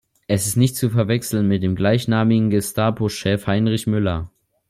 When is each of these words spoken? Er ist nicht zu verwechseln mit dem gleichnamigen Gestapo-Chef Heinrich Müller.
Er 0.25 0.37
ist 0.37 0.55
nicht 0.57 0.75
zu 0.77 0.89
verwechseln 0.89 1.47
mit 1.47 1.61
dem 1.61 1.75
gleichnamigen 1.75 2.49
Gestapo-Chef 2.49 3.45
Heinrich 3.45 3.85
Müller. 3.85 4.31